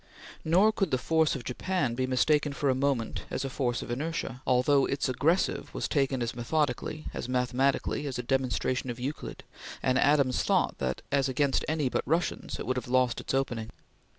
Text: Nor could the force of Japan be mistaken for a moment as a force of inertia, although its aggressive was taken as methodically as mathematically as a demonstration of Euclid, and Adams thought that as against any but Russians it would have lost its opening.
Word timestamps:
Nor 0.43 0.71
could 0.71 0.89
the 0.89 0.97
force 0.97 1.35
of 1.35 1.43
Japan 1.43 1.93
be 1.93 2.07
mistaken 2.07 2.53
for 2.53 2.71
a 2.71 2.73
moment 2.73 3.25
as 3.29 3.45
a 3.45 3.51
force 3.51 3.83
of 3.83 3.91
inertia, 3.91 4.41
although 4.47 4.87
its 4.87 5.07
aggressive 5.07 5.71
was 5.75 5.87
taken 5.87 6.23
as 6.23 6.35
methodically 6.35 7.05
as 7.13 7.29
mathematically 7.29 8.07
as 8.07 8.17
a 8.17 8.23
demonstration 8.23 8.89
of 8.89 8.99
Euclid, 8.99 9.43
and 9.83 9.99
Adams 9.99 10.41
thought 10.41 10.79
that 10.79 11.03
as 11.11 11.29
against 11.29 11.63
any 11.67 11.87
but 11.87 12.01
Russians 12.07 12.57
it 12.57 12.65
would 12.65 12.77
have 12.77 12.87
lost 12.87 13.21
its 13.21 13.35
opening. 13.35 13.69